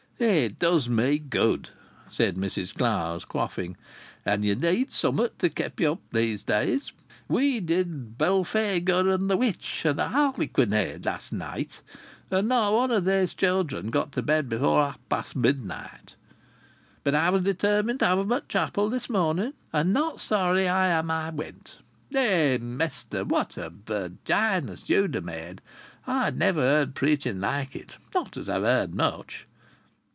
"It 0.23 0.59
does 0.59 0.87
me 0.87 1.17
good," 1.17 1.69
said 2.11 2.35
Mrs 2.35 2.75
Clowes, 2.75 3.25
quaffing. 3.25 3.75
"And 4.23 4.45
ye 4.45 4.53
need 4.53 4.91
summat 4.91 5.39
to 5.39 5.49
keep 5.49 5.79
ye 5.79 5.87
up 5.87 5.97
in 6.13 6.19
these 6.19 6.43
days! 6.43 6.91
We 7.27 7.59
did 7.59 8.19
Belphegor 8.19 9.09
and 9.09 9.31
The 9.31 9.37
Witch 9.37 9.81
and 9.83 9.99
a 9.99 10.09
harlequinade 10.09 11.05
last 11.07 11.33
night. 11.33 11.81
And 12.29 12.49
not 12.49 12.71
one 12.71 12.91
of 12.91 13.03
these 13.05 13.33
children 13.33 13.89
got 13.89 14.11
to 14.11 14.21
bed 14.21 14.47
before 14.47 14.83
half 14.83 14.99
after 15.09 15.39
midnight. 15.39 16.13
But 17.03 17.15
I 17.15 17.31
was 17.31 17.41
determined 17.41 17.97
to 18.01 18.05
have 18.05 18.19
'em 18.19 18.31
at 18.31 18.47
chapel 18.47 18.91
this 18.91 19.09
morning. 19.09 19.53
And 19.73 19.91
not 19.91 20.21
sorry 20.21 20.67
I 20.69 20.85
am 20.89 21.09
I 21.09 21.31
went! 21.31 21.77
Eh, 22.13 22.59
mester, 22.61 23.25
what 23.25 23.57
a 23.57 23.71
Virginius 23.71 24.87
you'd 24.87 25.15
ha' 25.15 25.23
made! 25.23 25.61
I 26.05 26.29
never 26.29 26.61
heard 26.61 26.93
preaching 26.93 27.39
like 27.39 27.75
it 27.75 27.93
not 28.13 28.37
as 28.37 28.47
I've 28.49 28.61
heard 28.61 28.93
much!" 28.93 29.47